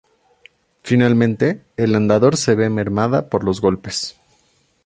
Finalmente, 0.81 1.63
el 1.77 1.93
andador 1.93 2.35
se 2.35 2.55
ve 2.55 2.71
mermada 2.71 3.29
por 3.29 3.43
los 3.43 3.61
golpes. 3.61 4.19